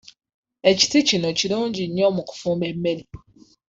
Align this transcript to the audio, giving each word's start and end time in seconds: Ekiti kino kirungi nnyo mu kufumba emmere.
Ekiti 0.69 0.97
kino 1.07 1.29
kirungi 1.39 1.83
nnyo 1.87 2.07
mu 2.15 2.21
kufumba 2.29 2.65
emmere. 2.71 3.03